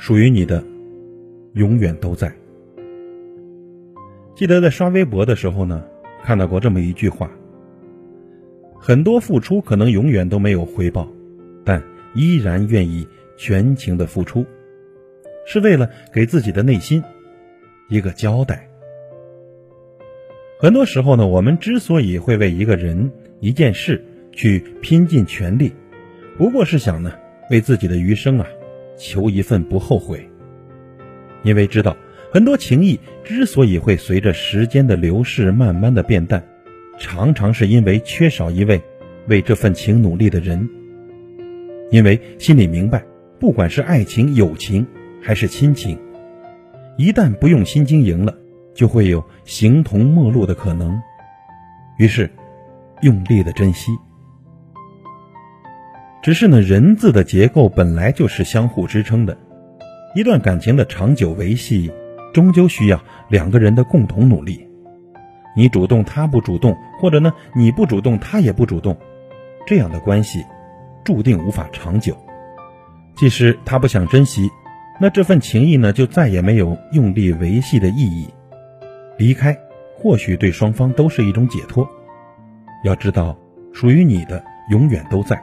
[0.00, 0.64] 属于你的，
[1.52, 2.32] 永远都在。
[4.34, 5.84] 记得在刷微博的时候呢，
[6.24, 7.30] 看到过这么一句话：
[8.78, 11.06] 很多付出可能永远都没有回报，
[11.66, 11.82] 但
[12.14, 13.06] 依然愿意
[13.36, 14.46] 全情的付出，
[15.46, 17.04] 是为了给自己的内心
[17.90, 18.66] 一个交代。
[20.58, 25.74] 很多时候呢，我们之所以会为一个人、一件事去拼尽全力，
[26.38, 27.12] 不过是想呢，
[27.50, 28.46] 为自己的余生啊。
[29.00, 30.28] 求一份不后悔，
[31.42, 31.96] 因为知道
[32.30, 36.44] 很多情谊之所以会随着时间的流逝慢慢的变淡，
[36.98, 38.82] 常常是因为缺少一位
[39.26, 40.68] 为这份情努力的人。
[41.90, 43.02] 因为心里明白，
[43.40, 44.86] 不管是爱情、友情
[45.22, 45.98] 还是亲情，
[46.98, 48.36] 一旦不用心经营了，
[48.74, 51.00] 就会有形同陌路的可能。
[51.98, 52.30] 于是，
[53.00, 53.90] 用力的珍惜。
[56.22, 59.36] 只是呢，人字的结构本来就是相互支撑的，
[60.14, 61.90] 一段感情的长久维系，
[62.34, 64.68] 终究需要两个人的共同努力。
[65.56, 68.96] 你主动，他不主动，或者呢，你不主动，他也不主动，
[69.66, 70.44] 这样的关系，
[71.04, 72.14] 注定无法长久。
[73.16, 74.50] 即使他不想珍惜，
[75.00, 78.28] 那这份情谊呢，就再也没有用力维系的意义。
[79.16, 79.58] 离开，
[79.96, 81.88] 或许对双方都是一种解脱。
[82.84, 83.38] 要知道，
[83.72, 85.42] 属于你的永远都在。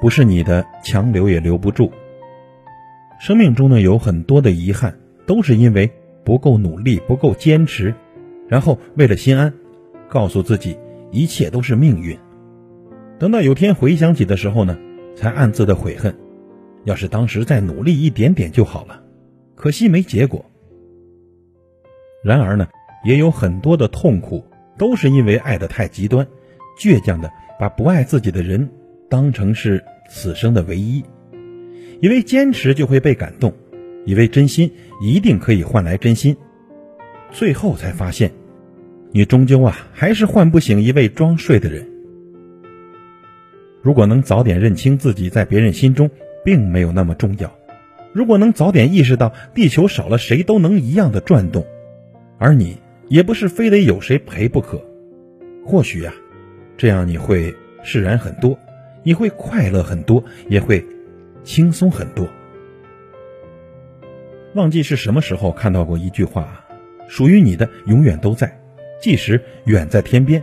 [0.00, 1.92] 不是你的，强留也留不住。
[3.20, 5.90] 生命中呢，有很多的遗憾，都是因为
[6.24, 7.94] 不够努力、不够坚持，
[8.48, 9.52] 然后为了心安，
[10.08, 10.78] 告诉自己
[11.10, 12.18] 一切都是命运。
[13.18, 14.78] 等到有天回想起的时候呢，
[15.14, 16.16] 才暗自的悔恨，
[16.84, 19.02] 要是当时再努力一点点就好了，
[19.54, 20.42] 可惜没结果。
[22.24, 22.66] 然而呢，
[23.04, 24.42] 也有很多的痛苦，
[24.78, 26.26] 都是因为爱的太极端，
[26.78, 28.66] 倔强的把不爱自己的人。
[29.10, 31.04] 当成是此生的唯一，
[32.00, 33.52] 以为坚持就会被感动，
[34.06, 34.70] 以为真心
[35.02, 36.36] 一定可以换来真心，
[37.32, 38.30] 最后才发现，
[39.10, 41.84] 你终究啊还是唤不醒一位装睡的人。
[43.82, 46.08] 如果能早点认清自己在别人心中
[46.44, 47.52] 并没有那么重要，
[48.12, 51.66] 如果能早点意识到地球少了谁都能一样的转动，
[52.38, 52.76] 而你
[53.08, 54.80] 也不是非得有谁陪不可，
[55.66, 56.14] 或许呀，
[56.76, 58.56] 这样你会释然很多。
[59.02, 60.84] 你会快乐很多，也会
[61.42, 62.28] 轻松很多。
[64.54, 66.64] 忘记是什么时候看到过一句话
[67.08, 68.60] ：“属于你的永远都在，
[69.00, 70.42] 即使远在天边；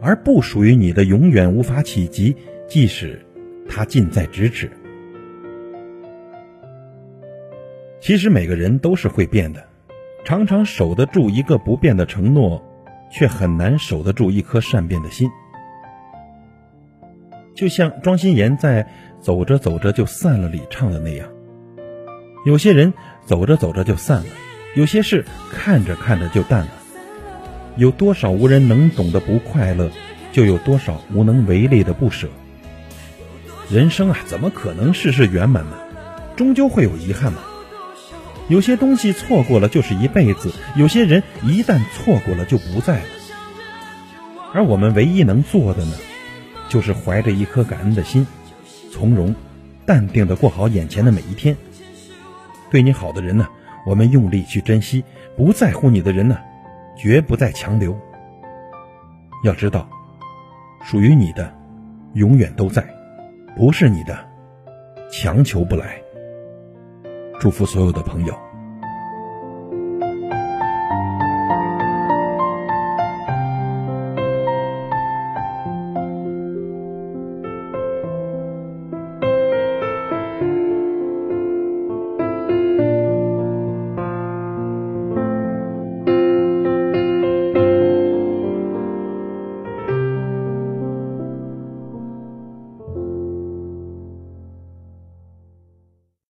[0.00, 2.34] 而不属于你的永远无法企及，
[2.66, 3.20] 即使
[3.68, 4.70] 它近在咫尺。”
[8.00, 9.62] 其实每个人都是会变的，
[10.24, 12.62] 常常守得住一个不变的承诺，
[13.10, 15.30] 却很难守得住一颗善变的心。
[17.54, 18.82] 就像庄心妍在
[19.20, 21.28] 《走着走着就散了》里唱的那样，
[22.44, 22.92] 有些人
[23.24, 24.26] 走着走着就散了，
[24.74, 26.68] 有些事看着看着就淡了。
[27.76, 29.90] 有多少无人能懂的不快乐，
[30.32, 32.28] 就有多少无能为力的不舍。
[33.70, 35.76] 人生啊，怎么可能事事圆满呢？
[36.36, 37.38] 终究会有遗憾嘛。
[38.48, 43.06] 有些东西错过了就是一辈子，有些人一旦错过了就不在了。
[44.52, 45.92] 而我们唯一能做的呢？
[46.68, 48.26] 就是怀着一颗感恩的心，
[48.90, 49.34] 从容、
[49.86, 51.56] 淡定的过好眼前的每一天。
[52.70, 53.48] 对你好的人呢，
[53.86, 55.02] 我们用力去珍惜；
[55.36, 56.38] 不在乎你的人呢，
[56.96, 57.96] 绝不再强留。
[59.44, 59.88] 要知道，
[60.82, 61.54] 属于你的，
[62.14, 62.82] 永远都在；
[63.56, 64.18] 不是你的，
[65.10, 66.00] 强求不来。
[67.38, 68.43] 祝福所有的朋友。